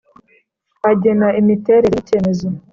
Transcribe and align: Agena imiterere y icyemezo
Agena 0.91 1.27
imiterere 1.41 1.87
y 1.95 1.99
icyemezo 2.03 2.47